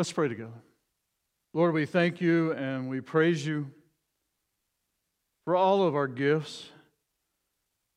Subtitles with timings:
[0.00, 0.62] Let's pray together.
[1.52, 3.70] Lord, we thank you and we praise you
[5.44, 6.70] for all of our gifts,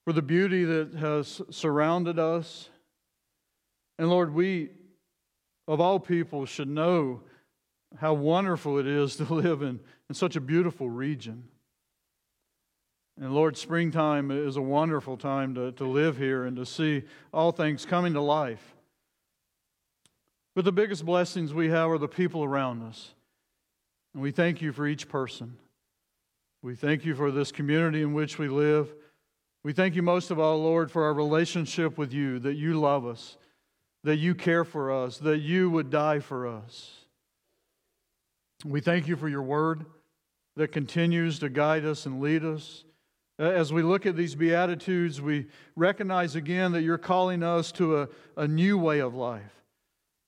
[0.04, 2.68] for the beauty that has surrounded us.
[3.98, 4.72] And Lord, we,
[5.66, 7.22] of all people, should know
[7.98, 9.80] how wonderful it is to live in,
[10.10, 11.46] in such a beautiful region.
[13.18, 17.54] And Lord, springtime is a wonderful time to, to live here and to see all
[17.54, 18.74] things coming to life.
[20.56, 23.14] But the biggest blessings we have are the people around us.
[24.14, 25.58] And we thank you for each person.
[26.62, 28.94] We thank you for this community in which we live.
[29.64, 33.06] We thank you most of all, Lord, for our relationship with you, that you love
[33.06, 33.38] us,
[34.04, 36.92] that you care for us, that you would die for us.
[38.66, 39.86] We thank you for your word
[40.56, 42.84] that continues to guide us and lead us.
[43.40, 48.10] As we look at these Beatitudes, we recognize again that you're calling us to a,
[48.38, 49.63] a new way of life,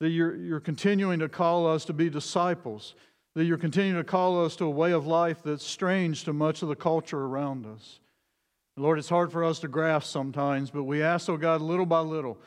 [0.06, 2.94] that you're, you're continuing to call us to be disciples,
[3.34, 6.61] that you're continuing to call us to a way of life that's strange to much
[6.61, 8.00] of the culture around us.
[8.78, 12.02] Lord, it's hard for us to grasp sometimes, but we ask, oh God, little by
[12.02, 12.38] little,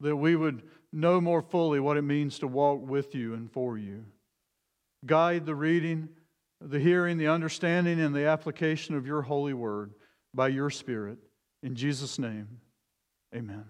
[0.00, 0.60] that we would
[0.92, 4.04] know more fully what it means to walk with you and for you.
[5.06, 6.10] Guide the reading,
[6.60, 9.94] the hearing, the understanding, and the application of your holy word
[10.34, 11.16] by your Spirit.
[11.62, 12.60] In Jesus' name,
[13.34, 13.64] amen.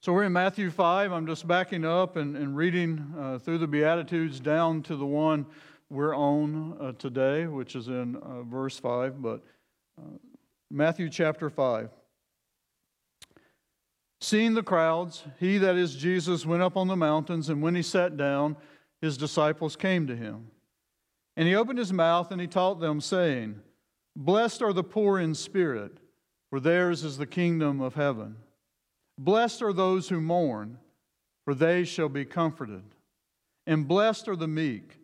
[0.00, 1.10] So we're in Matthew 5.
[1.10, 5.44] I'm just backing up and, and reading uh, through the Beatitudes down to the one
[5.90, 9.20] we're on uh, today, which is in uh, verse 5.
[9.20, 9.42] But
[9.98, 10.18] uh,
[10.70, 11.90] Matthew chapter 5.
[14.20, 17.82] Seeing the crowds, he that is Jesus went up on the mountains, and when he
[17.82, 18.56] sat down,
[19.00, 20.52] his disciples came to him.
[21.36, 23.62] And he opened his mouth and he taught them, saying,
[24.14, 25.98] Blessed are the poor in spirit,
[26.50, 28.36] for theirs is the kingdom of heaven.
[29.18, 30.78] Blessed are those who mourn,
[31.44, 32.84] for they shall be comforted.
[33.66, 34.98] And blessed are the meek,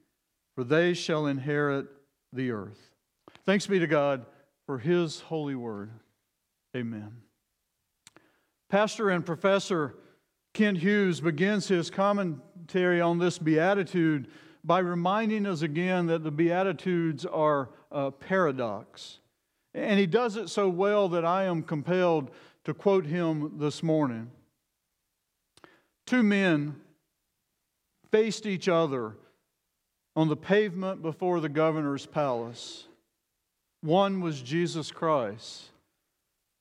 [0.55, 1.87] for they shall inherit
[2.33, 2.93] the earth.
[3.44, 4.25] Thanks be to God
[4.66, 5.91] for his holy word.
[6.77, 7.16] Amen.
[8.71, 9.97] Pastor and Professor
[10.55, 14.28] Kent Hughes begins his commentary on this beatitude
[14.62, 19.19] by reminding us again that the Beatitudes are a paradox.
[19.75, 22.31] And he does it so well that I am compelled
[22.65, 24.31] to quote him this morning.
[26.07, 26.77] Two men
[28.11, 29.17] faced each other
[30.17, 32.87] on the pavement before the governor's palace.
[33.83, 35.65] One was Jesus Christ,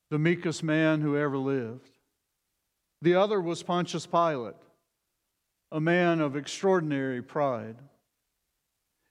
[0.09, 1.90] the meekest man who ever lived.
[3.02, 4.56] The other was Pontius Pilate,
[5.72, 7.75] a man of extraordinary pride.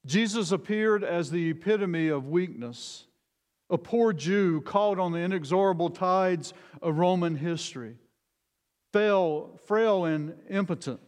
[0.05, 3.05] Jesus appeared as the epitome of weakness,
[3.73, 6.53] a poor Jew caught on the inexorable tides
[6.83, 7.97] of Roman history,
[8.93, 11.01] frail, frail and impotent,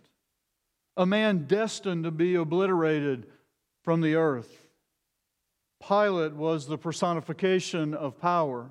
[0.96, 3.26] a man destined to be obliterated
[3.82, 4.66] from the earth.
[5.86, 8.70] Pilate was the personification of power.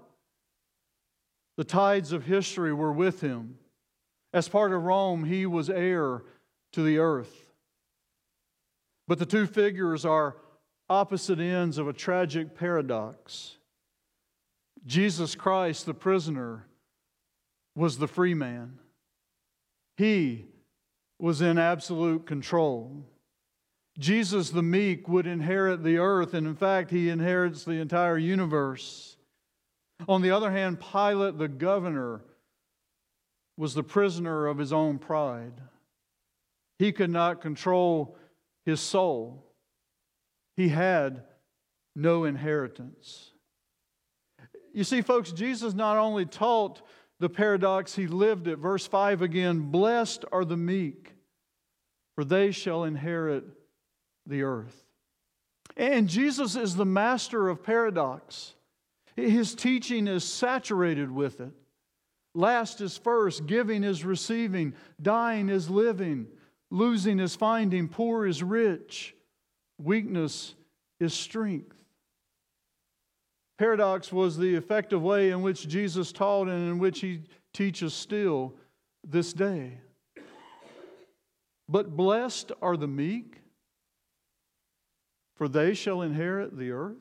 [1.58, 3.60] The tides of history were with him.
[4.34, 6.24] As part of Rome, he was heir
[6.72, 7.52] to the earth.
[9.08, 10.38] But the two figures are
[10.90, 13.58] opposite ends of a tragic paradox.
[14.86, 16.68] Jesus Christ, the prisoner,
[17.76, 18.80] was the free man.
[19.98, 20.46] He
[21.20, 23.06] was in absolute control.
[23.98, 29.18] Jesus, the meek, would inherit the earth, and in fact, he inherits the entire universe.
[30.08, 32.26] On the other hand, Pilate, the governor,
[33.56, 35.54] was the prisoner of his own pride.
[36.80, 38.18] He could not control
[38.66, 39.46] his soul.
[40.58, 41.24] He had
[41.96, 43.33] no inheritance.
[44.74, 46.82] You see, folks, Jesus not only taught
[47.20, 48.58] the paradox, he lived it.
[48.58, 51.14] Verse 5 again Blessed are the meek,
[52.16, 53.46] for they shall inherit
[54.26, 54.84] the earth.
[55.78, 58.54] And Jesus is the master of paradox.
[59.16, 61.54] His teaching is saturated with it.
[62.36, 66.28] Last is first, giving is receiving, dying is living,
[66.74, 69.16] Losing is finding, poor is rich,
[69.78, 70.56] weakness
[71.00, 71.78] is strength.
[73.64, 77.22] Paradox was the effective way in which Jesus taught and in which he
[77.54, 78.54] teaches still
[79.08, 79.78] this day.
[81.70, 83.40] But blessed are the meek,
[85.38, 86.98] for they shall inherit the earth.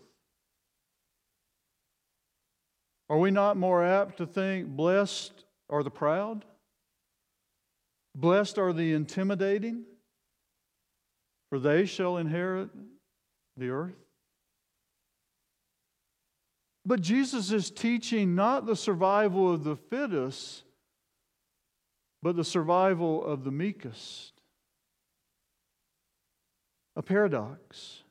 [3.11, 5.33] Are we not more apt to think, blessed
[5.69, 6.45] are the proud?
[8.15, 9.83] Blessed are the intimidating,
[11.51, 12.71] for they shall inherit
[13.57, 14.02] the earth.
[16.85, 20.65] But Jesus is teaching not the survival of the fittest,
[22.23, 24.33] but the survival of the meekest.
[26.97, 28.03] a paradox.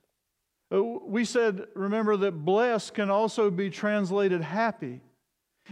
[0.73, 5.01] Uh, we said, remember, that blessed can also be translated happy.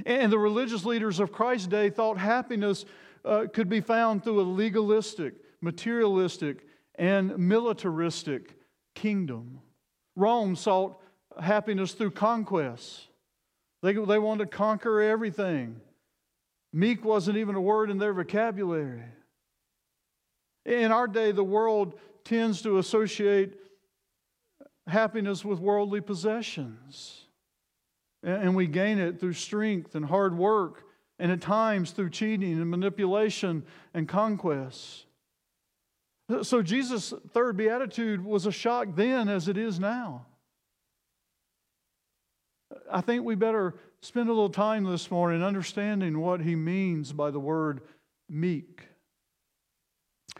[0.06, 2.86] And the religious leaders of Christ's day thought happiness
[3.26, 6.66] uh, could be found through a legalistic, materialistic,
[6.96, 8.56] and militaristic
[8.94, 9.60] kingdom.
[10.16, 11.02] Rome sought
[11.40, 13.08] happiness through conquest.
[13.82, 15.80] They, they wanted to conquer everything.
[16.74, 19.04] Meek wasn't even a word in their vocabulary.
[20.66, 21.94] In our day, the world
[22.24, 23.54] tends to associate
[24.86, 27.26] happiness with worldly possessions.
[28.22, 30.84] And we gain it through strength and hard work,
[31.18, 33.64] and at times through cheating and manipulation
[33.94, 35.06] and conquest.
[36.44, 40.26] So, Jesus' third beatitude was a shock then as it is now.
[42.92, 47.32] I think we better spend a little time this morning understanding what he means by
[47.32, 47.82] the word
[48.30, 48.84] meek.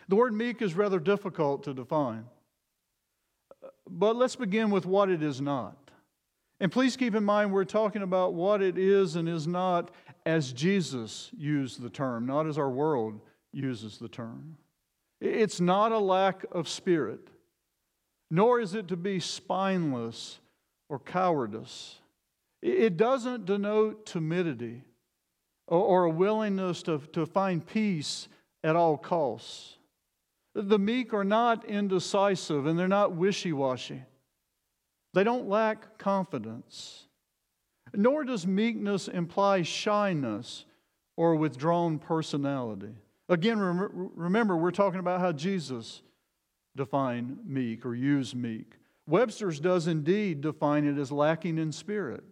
[0.08, 2.26] The word meek is rather difficult to define.
[3.88, 5.78] But let's begin with what it is not.
[6.60, 9.92] And please keep in mind, we're talking about what it is and is not
[10.26, 13.20] as Jesus used the term, not as our world
[13.54, 14.58] uses the term.
[15.22, 17.30] It's not a lack of spirit,
[18.30, 20.40] nor is it to be spineless
[20.88, 21.96] or cowardice.
[22.62, 24.84] It doesn't denote timidity
[25.68, 28.28] or a willingness to, to find peace
[28.64, 29.78] at all costs.
[30.54, 34.04] The meek are not indecisive and they're not wishy washy.
[35.14, 37.06] They don't lack confidence.
[37.94, 40.66] Nor does meekness imply shyness
[41.16, 42.96] or withdrawn personality.
[43.30, 46.02] Again, remember, we're talking about how Jesus
[46.76, 48.74] defined meek or used meek.
[49.08, 52.24] Webster's does indeed define it as lacking in spirit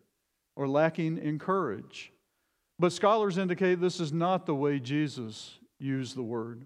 [0.57, 2.11] or lacking in courage.
[2.79, 6.65] But scholars indicate this is not the way Jesus used the word.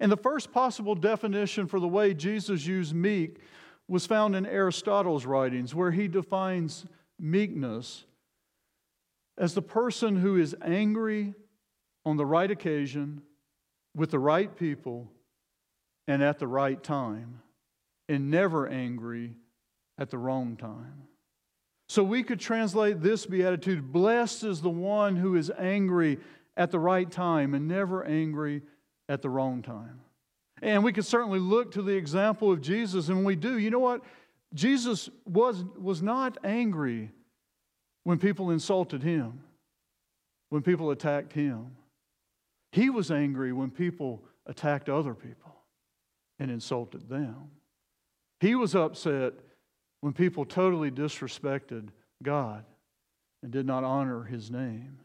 [0.00, 3.38] And the first possible definition for the way Jesus used meek
[3.86, 6.86] was found in Aristotle's writings, where he defines
[7.20, 8.04] meekness
[9.38, 11.34] as the person who is angry
[12.06, 13.20] on the right occasion,
[13.94, 15.12] with the right people,
[16.08, 17.40] and at the right time,
[18.08, 19.34] and never angry
[19.98, 21.02] at the wrong time.
[21.88, 26.18] So we could translate this beatitude Blessed is the one who is angry
[26.56, 28.62] at the right time and never angry
[29.08, 30.00] at the wrong time.
[30.62, 33.58] And we could certainly look to the example of Jesus, and we do.
[33.58, 34.02] You know what?
[34.54, 37.10] Jesus was, was not angry
[38.04, 39.40] when people insulted him,
[40.48, 41.72] when people attacked him.
[42.72, 45.56] He was angry when people attacked other people
[46.38, 47.50] and insulted them.
[48.40, 49.34] He was upset
[50.06, 51.88] when people totally disrespected
[52.22, 52.64] God
[53.42, 55.00] and did not honor his name.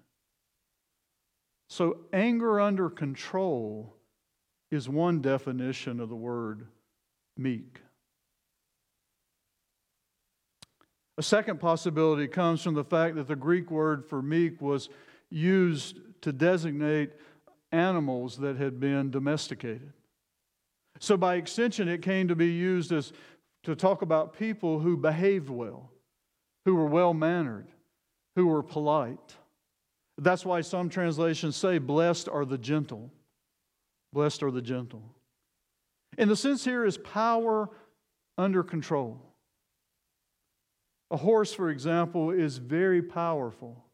[1.70, 3.96] So, anger under control
[4.70, 6.68] is one definition of the word
[7.36, 7.82] meek.
[11.18, 14.88] A second possibility comes from the fact that the Greek word for meek was
[15.32, 17.14] used to designate
[17.72, 19.94] animals that had been domesticated.
[21.00, 23.12] So, by extension, it came to be used as
[23.64, 25.92] to talk about people who behaved well,
[26.66, 27.68] who were well mannered,
[28.36, 29.36] who were polite.
[30.18, 33.12] That's why some translations say, Blessed are the gentle.
[34.14, 35.04] Blessed are the gentle.
[36.18, 37.70] And the sense here is power
[38.38, 39.22] under control.
[41.10, 43.86] A horse, for example, is very powerful.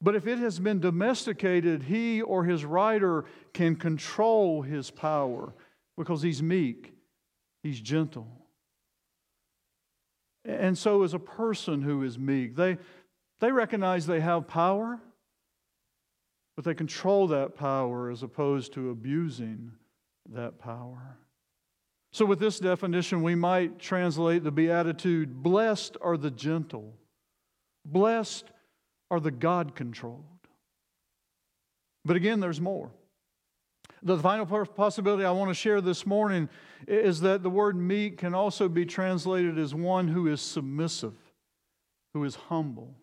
[0.00, 5.54] But if it has been domesticated, he or his rider can control his power
[5.96, 6.92] because he's meek,
[7.62, 8.45] he's gentle.
[10.46, 12.54] And so is a person who is meek.
[12.54, 12.78] They,
[13.40, 15.00] they recognize they have power,
[16.54, 19.72] but they control that power as opposed to abusing
[20.32, 21.18] that power.
[22.12, 26.94] So, with this definition, we might translate the Beatitude Blessed are the gentle,
[27.84, 28.46] blessed
[29.10, 30.24] are the God controlled.
[32.04, 32.90] But again, there's more.
[34.06, 36.48] The final possibility I want to share this morning
[36.86, 41.16] is that the word meek can also be translated as one who is submissive,
[42.14, 42.94] who is humble,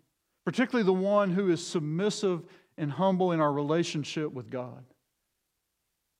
[0.45, 2.43] particularly the one who is submissive
[2.77, 4.85] and humble in our relationship with God.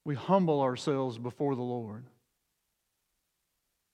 [0.04, 2.04] We humble ourselves before the Lord.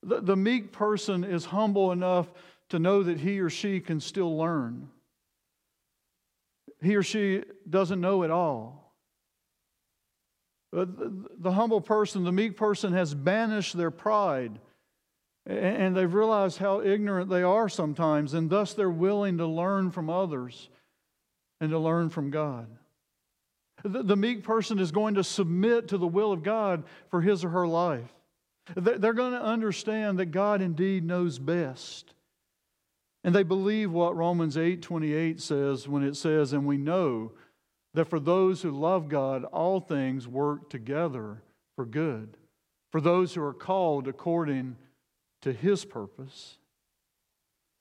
[0.01, 2.33] The, the meek person is humble enough
[2.69, 4.89] to know that he or she can still learn.
[6.81, 8.88] He or she doesn't know it all.
[10.75, 14.59] Uh, but the, humble person, the meek person, has banished their pride
[15.49, 20.09] and they've realized how ignorant they are sometimes, and thus they're willing to learn from
[20.09, 20.69] others
[21.59, 22.67] and to learn from God.
[23.83, 27.49] The, meek person is going to submit to the will of God for his or
[27.49, 28.13] her life.
[28.75, 32.13] They're going to understand that God indeed knows best.
[33.23, 37.31] And they believe what Romans 8:28 says when it says, "And we know
[37.93, 41.41] that for those who love God, all things work together
[41.75, 42.37] for good,
[42.91, 44.75] for those who are called according
[45.41, 46.57] to his purpose."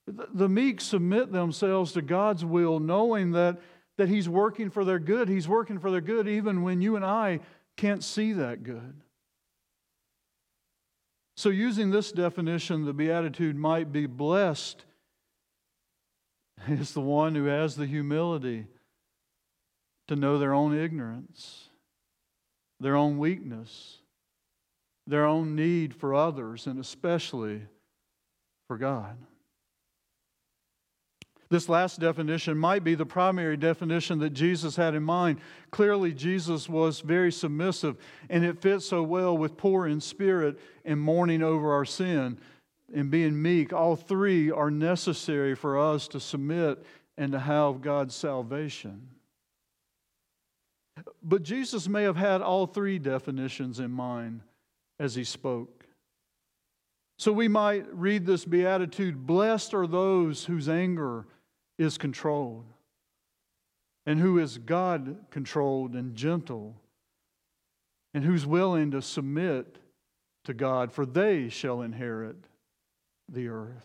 [0.07, 3.61] The meek submit themselves to God's will, knowing that,
[3.99, 5.29] that He's working for their good.
[5.29, 7.41] He's working for their good even when you and I
[7.77, 9.03] can't see that good.
[11.37, 14.85] So, using this definition, the Beatitude might be blessed
[16.69, 18.67] is the one who has the humility
[20.09, 21.69] to know their own ignorance,
[22.81, 23.99] their own weakness,
[25.07, 27.63] their own need for others, and especially
[28.67, 29.17] for God.
[31.51, 35.41] This last definition might be the primary definition that Jesus had in mind.
[35.71, 37.97] Clearly, Jesus was very submissive,
[38.29, 42.39] and it fits so well with poor in spirit and mourning over our sin
[42.95, 43.73] and being meek.
[43.73, 46.85] All three are necessary for us to submit
[47.17, 49.09] and to have God's salvation.
[51.23, 54.43] But Jesus may have had all three definitions in mind
[54.99, 55.85] as he spoke.
[57.19, 61.27] So we might read this beatitude Blessed are those whose anger
[61.79, 62.67] is controlled
[64.07, 66.77] and who is God controlled and gentle
[68.15, 69.79] and who's willing to submit
[70.45, 72.37] to God, for they shall inherit
[73.31, 73.85] the earth.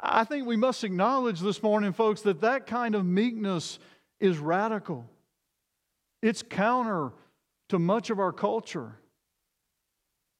[0.00, 3.78] I think we must acknowledge this morning, folks, that that kind of meekness
[4.20, 5.04] is radical.
[6.22, 7.12] It's counter
[7.68, 8.96] to much of our culture.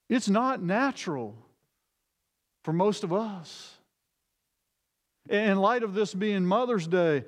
[0.08, 1.36] It's not natural
[2.64, 3.74] for most of us.
[5.28, 7.24] In light of this being Mother's Day,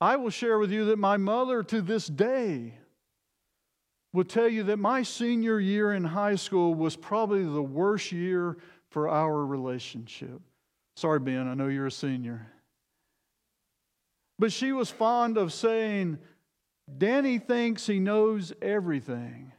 [0.00, 2.74] I will share with you that my mother to this day
[4.12, 8.56] will tell you that my senior year in high school was probably the worst year
[8.90, 10.40] for our relationship.
[10.96, 12.46] Sorry, Ben, I know you're a senior.
[14.38, 16.18] But she was fond of saying,
[16.98, 19.52] Danny thinks he knows everything.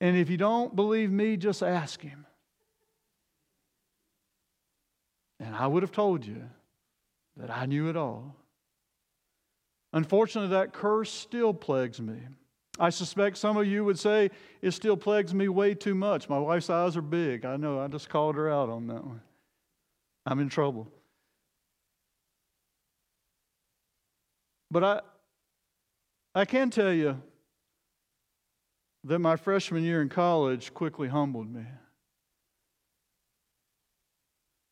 [0.00, 2.26] And if you don't believe me, just ask him.
[5.40, 6.42] And I would have told you
[7.36, 8.36] that I knew it all.
[9.92, 12.18] Unfortunately, that curse still plagues me.
[12.78, 16.28] I suspect some of you would say it still plagues me way too much.
[16.28, 17.44] My wife's eyes are big.
[17.44, 19.22] I know, I just called her out on that one.
[20.26, 20.88] I'm in trouble.
[24.70, 25.00] But I,
[26.34, 27.20] I can tell you
[29.04, 31.64] that my freshman year in college quickly humbled me.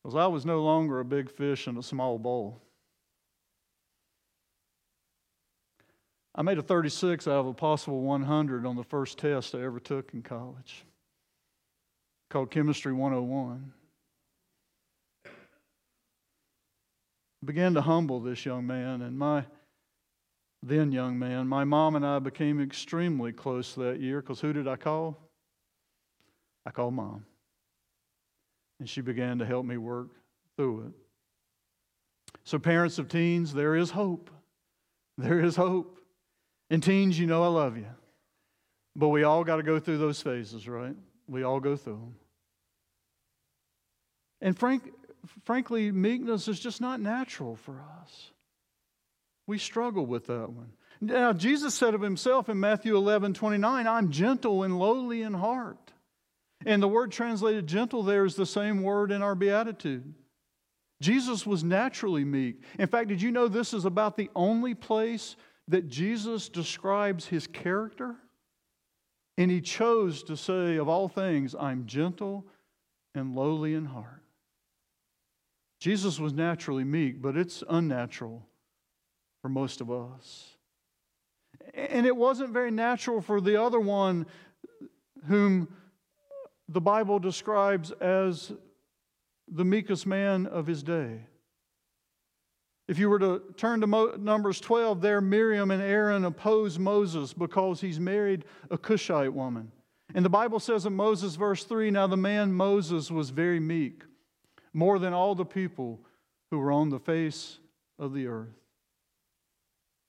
[0.03, 2.61] Because I was no longer a big fish in a small bowl.
[6.35, 9.79] I made a 36 out of a possible 100 on the first test I ever
[9.79, 10.83] took in college,
[12.29, 13.71] called Chemistry 101.
[15.25, 15.29] I
[17.45, 19.45] began to humble this young man, and my
[20.67, 24.67] then young man, my mom and I became extremely close that year because who did
[24.67, 25.17] I call?
[26.65, 27.25] I called mom
[28.79, 30.09] and she began to help me work
[30.57, 30.93] through it.
[32.43, 34.29] So, parents of teens, there is hope.
[35.17, 35.97] There is hope.
[36.69, 37.87] And teens, you know I love you.
[38.97, 40.95] But we all got to go through those phases, right?
[41.27, 42.15] We all go through them.
[44.41, 44.91] And frank,
[45.45, 48.31] frankly, meekness is just not natural for us.
[49.47, 50.71] We struggle with that one.
[51.01, 55.91] Now, Jesus said of himself in Matthew 11 29, I'm gentle and lowly in heart.
[56.65, 60.13] And the word translated gentle there is the same word in our beatitude.
[61.01, 62.61] Jesus was naturally meek.
[62.79, 65.35] In fact, did you know this is about the only place
[65.67, 68.15] that Jesus describes his character?
[69.37, 72.45] And he chose to say, of all things, I'm gentle
[73.13, 74.23] and lowly in heart.
[75.81, 78.47] Jesus was naturally meek, but it's unnatural
[79.45, 80.57] for most of us.
[81.75, 84.25] And it wasn't very natural for the other one
[85.27, 85.67] whom
[86.67, 88.51] the Bible describes as
[89.47, 91.27] the meekest man of his day.
[92.87, 97.31] If you were to turn to Mo- Numbers 12, there Miriam and Aaron oppose Moses
[97.31, 99.71] because he's married a Cushite woman.
[100.15, 104.05] And the Bible says in Moses, verse 3 Now the man Moses was very meek,
[104.73, 105.99] more than all the people
[106.49, 107.59] who were on the face
[107.99, 108.64] of the earth.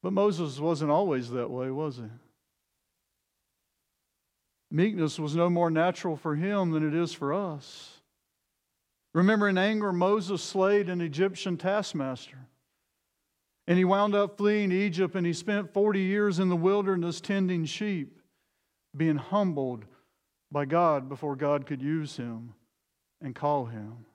[0.06, 2.04] But Moses wasn't always that way, was he?
[4.70, 8.02] Meekness was no more natural for him than it is for us.
[9.14, 12.38] Remember, in anger, Moses slayed an Egyptian taskmaster.
[13.66, 17.64] And he wound up fleeing Egypt and he spent 40 years in the wilderness tending
[17.64, 18.20] sheep,
[18.96, 19.86] being humbled
[20.52, 22.54] by God before God could use him
[23.20, 24.06] and call him.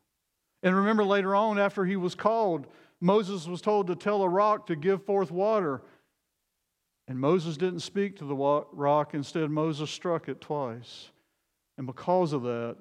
[0.63, 2.65] And remember later on, after he was called,
[3.01, 5.81] Moses was told to tell a rock to give forth water.
[7.07, 9.13] And Moses didn't speak to the rock.
[9.13, 11.09] Instead, Moses struck it twice.
[11.77, 12.77] And because of that,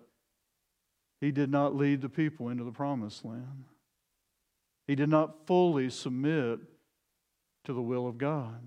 [1.21, 3.65] he did not lead the people into the promised land.
[4.87, 6.61] He did not fully submit
[7.65, 8.61] to the will of God.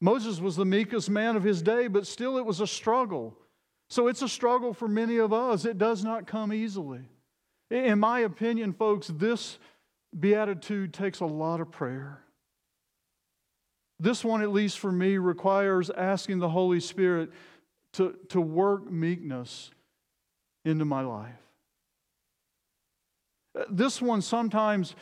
[0.00, 3.38] Moses was the meekest man of his day, but still it was a struggle.
[3.88, 5.64] So it's a struggle for many of us.
[5.64, 7.08] It does not come easily.
[7.70, 9.58] In my opinion, folks, this
[10.18, 12.22] beatitude takes a lot of prayer.
[13.98, 17.30] This one, at least for me, requires asking the Holy Spirit
[17.94, 19.70] to, to work meekness
[20.64, 21.32] into my life.
[23.58, 24.94] Uh, this one sometimes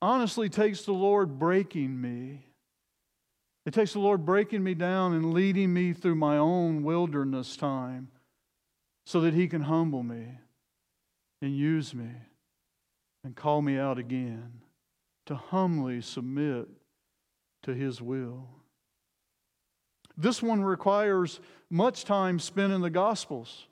[0.00, 2.46] honestly takes the Lord breaking me.
[3.66, 8.08] It takes the Lord breaking me down and leading me through my own wilderness time
[9.04, 10.38] so that He can humble me
[11.42, 12.10] and use me
[13.24, 14.52] and call me out again
[15.26, 16.68] to humbly submit
[17.62, 18.48] to His will.
[20.16, 23.66] This one requires much time spent in the Gospels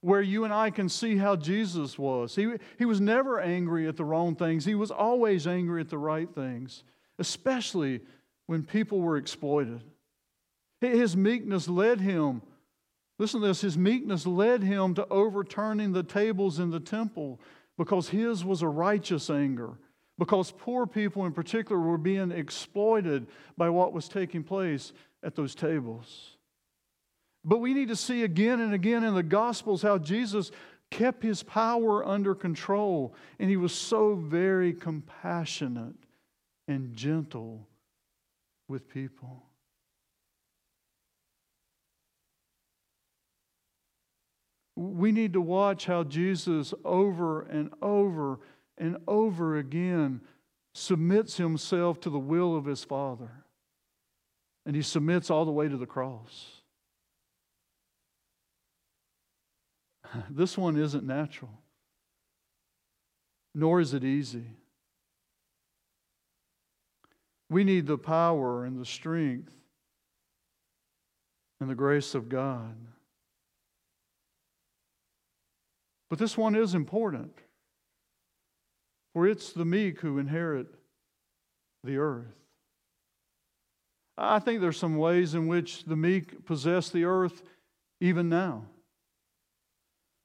[0.00, 2.34] where you and I can see how Jesus was.
[2.34, 5.98] He, he was never angry at the wrong things, he was always angry at the
[5.98, 6.84] right things,
[7.18, 8.00] especially
[8.46, 9.82] when people were exploited.
[10.80, 12.42] His meekness led him,
[13.18, 17.40] listen to this, his meekness led him to overturning the tables in the temple
[17.78, 19.78] because his was a righteous anger.
[20.18, 24.92] Because poor people in particular were being exploited by what was taking place
[25.22, 26.36] at those tables.
[27.44, 30.50] But we need to see again and again in the Gospels how Jesus
[30.90, 35.94] kept his power under control and he was so very compassionate
[36.66, 37.68] and gentle
[38.66, 39.47] with people.
[44.98, 48.40] We need to watch how Jesus over and over
[48.76, 50.22] and over again
[50.74, 53.30] submits himself to the will of his Father.
[54.66, 56.50] And he submits all the way to the cross.
[60.30, 61.52] This one isn't natural,
[63.54, 64.56] nor is it easy.
[67.48, 69.52] We need the power and the strength
[71.60, 72.74] and the grace of God.
[76.10, 77.32] But this one is important,
[79.12, 80.68] for it's the meek who inherit
[81.84, 82.34] the earth.
[84.16, 87.42] I think there's some ways in which the meek possess the earth
[88.00, 88.64] even now.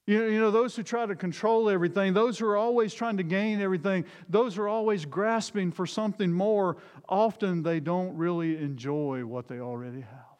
[0.06, 3.16] You know, you know, those who try to control everything, those who are always trying
[3.16, 6.76] to gain everything, those who are always grasping for something more,
[7.08, 10.34] often they don't really enjoy what they already have.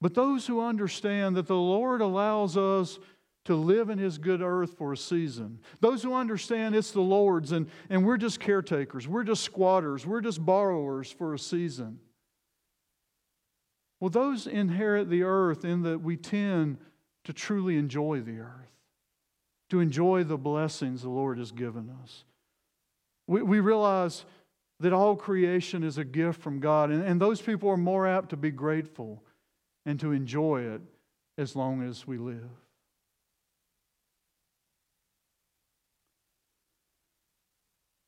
[0.00, 2.98] But those who understand that the Lord allows us
[3.46, 7.52] to live in His good earth for a season, those who understand it's the Lord's
[7.52, 12.00] and, and we're just caretakers, we're just squatters, we're just borrowers for a season.
[14.00, 16.78] Well, those inherit the earth in that we tend
[17.24, 18.70] to truly enjoy the earth,
[19.70, 22.24] to enjoy the blessings the Lord has given us.
[23.26, 24.24] We, we realize
[24.80, 28.30] that all creation is a gift from God, and, and those people are more apt
[28.30, 29.22] to be grateful
[29.86, 30.82] and to enjoy it
[31.38, 32.50] as long as we live.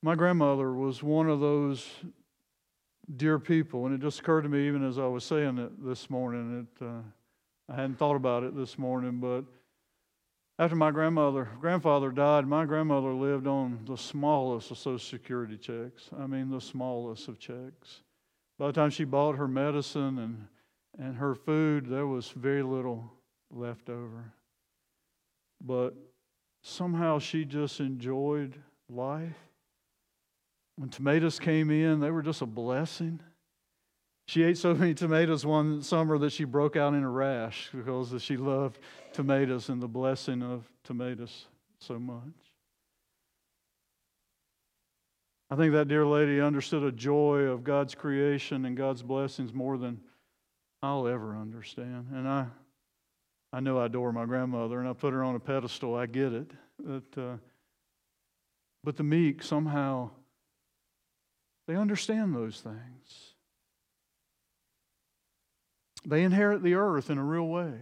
[0.02, 1.88] My grandmother was one of those
[3.16, 6.08] dear people, and it just occurred to me even as I was saying it this
[6.08, 6.66] morning.
[6.80, 7.00] It, uh,
[7.68, 9.44] I hadn't thought about it this morning, but
[10.60, 16.10] after my grandmother, grandfather died, my grandmother lived on the smallest of Social Security checks.
[16.18, 18.02] I mean, the smallest of checks.
[18.58, 20.46] By the time she bought her medicine and,
[20.98, 23.12] and her food, there was very little
[23.50, 24.32] left over.
[25.60, 25.94] But
[26.62, 28.56] somehow she just enjoyed
[28.88, 29.36] life.
[30.78, 33.18] When tomatoes came in, they were just a blessing.
[34.28, 38.14] She ate so many tomatoes one summer that she broke out in a rash because
[38.22, 38.78] she loved
[39.12, 41.46] tomatoes and the blessing of tomatoes
[41.80, 42.22] so much.
[45.50, 49.78] I think that dear lady understood a joy of God's creation and God's blessings more
[49.78, 50.00] than
[50.80, 52.06] I'll ever understand.
[52.12, 52.46] And I,
[53.52, 55.96] I know I adore my grandmother and I put her on a pedestal.
[55.96, 56.52] I get it.
[56.78, 57.36] But, uh,
[58.84, 60.10] but the meek somehow,
[61.68, 63.34] they understand those things.
[66.06, 67.74] They inherit the earth in a real way.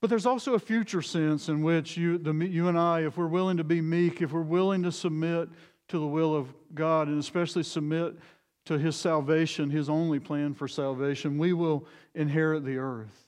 [0.00, 3.26] But there's also a future sense in which you, the, you and I, if we're
[3.26, 5.50] willing to be meek, if we're willing to submit
[5.88, 8.14] to the will of God, and especially submit
[8.64, 13.26] to his salvation, his only plan for salvation, we will inherit the earth.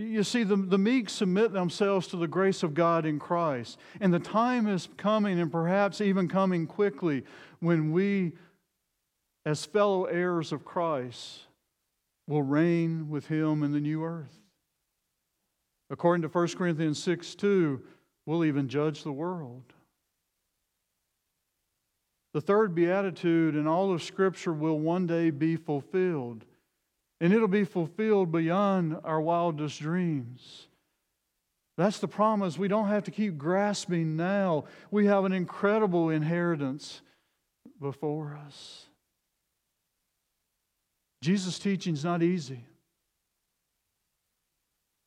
[0.00, 3.78] You see, the, the meek submit themselves to the grace of God in Christ.
[4.00, 7.24] And the time is coming, and perhaps even coming quickly,
[7.60, 8.32] when we,
[9.44, 11.40] as fellow heirs of Christ,
[12.26, 14.40] will reign with him in the new earth.
[15.90, 17.82] According to 1 Corinthians 6 2,
[18.24, 19.74] we'll even judge the world.
[22.32, 26.44] The third beatitude in all of Scripture will one day be fulfilled,
[27.20, 30.66] and it'll be fulfilled beyond our wildest dreams.
[31.76, 32.58] That's the promise.
[32.58, 34.64] We don't have to keep grasping now.
[34.90, 37.00] We have an incredible inheritance
[37.80, 38.86] before us.
[41.22, 42.64] Jesus' teaching is not easy,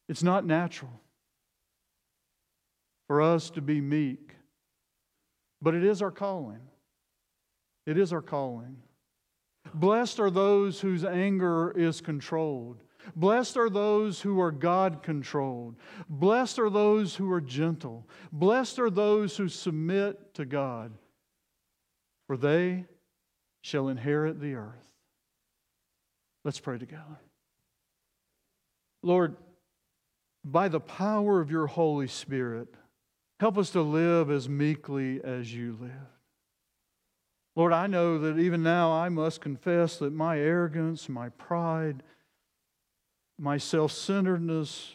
[0.08, 1.02] it's not natural
[3.08, 4.36] for us to be meek,
[5.62, 6.62] but it is our calling.
[7.86, 8.78] It is our calling.
[9.74, 12.84] Blessed are those whose anger is controlled.
[13.16, 15.76] Blessed are those who are God controlled.
[16.08, 18.08] Blessed are those who are gentle.
[18.32, 20.94] Blessed are those who submit to God,
[22.28, 22.86] for they
[23.62, 24.88] shall inherit the earth.
[26.46, 27.20] Let's pray together.
[29.02, 29.36] Lord,
[30.46, 32.68] by the power of your Holy Spirit,
[33.40, 36.13] help us to live as meekly as you live.
[37.56, 42.02] Lord, I know that even now I must confess that my arrogance, my pride,
[43.38, 44.94] my self centeredness,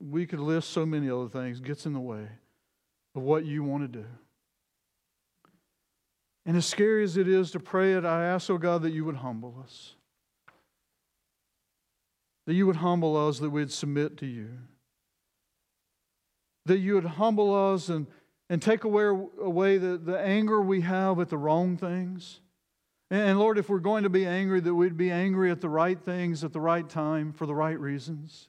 [0.00, 2.26] we could list so many other things, gets in the way
[3.14, 4.06] of what you want to do.
[6.46, 9.04] And as scary as it is to pray it, I ask, oh God, that you
[9.04, 9.94] would humble us.
[12.46, 14.48] That you would humble us, that we'd submit to you.
[16.64, 18.06] That you would humble us and
[18.50, 22.40] and take away, away the, the anger we have at the wrong things.
[23.08, 25.98] And Lord, if we're going to be angry, that we'd be angry at the right
[25.98, 28.48] things at the right time for the right reasons.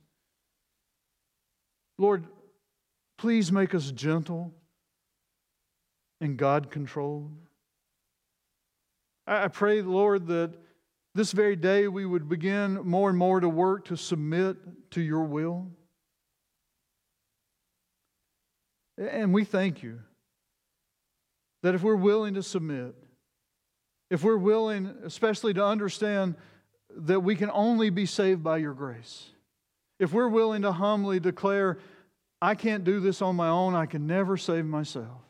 [1.99, 2.25] Lord,
[3.17, 4.51] please make us gentle
[6.19, 7.31] and God controlled.
[9.27, 10.53] I pray, Lord, that
[11.13, 14.57] this very day we would begin more and more to work to submit
[14.91, 15.69] to your will.
[19.09, 19.99] And we thank you
[21.63, 22.95] that if we're willing to submit,
[24.11, 26.35] if we're willing, especially to understand
[26.95, 29.29] that we can only be saved by your grace,
[29.99, 31.79] if we're willing to humbly declare,
[32.41, 35.21] I can't do this on my own, I can never save myself,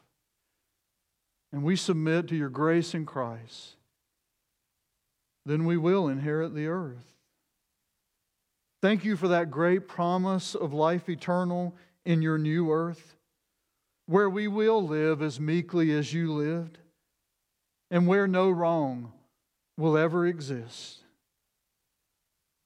[1.54, 3.76] and we submit to your grace in Christ,
[5.46, 6.98] then we will inherit the earth.
[8.82, 13.16] Thank you for that great promise of life eternal in your new earth
[14.12, 16.78] where we will live as meekly as you lived,
[17.90, 19.14] and where no wrong
[19.78, 21.00] will ever exist.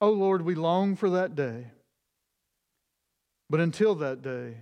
[0.01, 1.67] Oh Lord, we long for that day.
[3.47, 4.57] But until that day,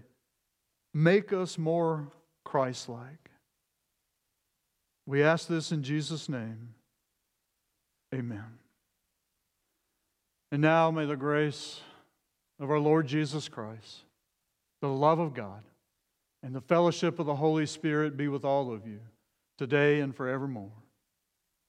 [0.94, 2.10] make us more
[2.44, 3.32] Christ like.
[5.06, 6.74] We ask this in Jesus' name.
[8.14, 8.58] Amen.
[10.52, 11.80] And now may the grace
[12.60, 14.04] of our Lord Jesus Christ,
[14.82, 15.64] the love of God,
[16.44, 19.00] and the fellowship of the Holy Spirit be with all of you
[19.58, 20.74] today and forevermore.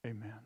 [0.05, 0.44] Amen.